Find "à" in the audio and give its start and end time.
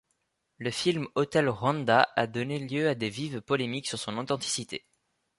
2.89-2.95